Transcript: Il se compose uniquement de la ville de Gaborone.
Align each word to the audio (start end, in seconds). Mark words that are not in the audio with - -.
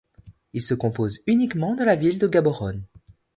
Il 0.53 0.63
se 0.63 0.73
compose 0.73 1.19
uniquement 1.27 1.75
de 1.75 1.83
la 1.83 1.95
ville 1.95 2.17
de 2.17 2.25
Gaborone. 2.27 2.81